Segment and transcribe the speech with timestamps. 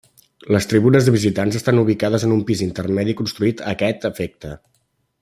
[0.53, 4.57] Les tribunes de visitants estan ubicades en un pis intermedi construït a aquest efecte.